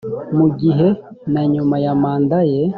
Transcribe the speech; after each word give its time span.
mu 0.37 0.47
gihe 0.59 0.87
na 1.33 1.41
nyuma 1.51 1.75
ya 1.85 1.93
manda 2.01 2.39
ye 2.51 2.63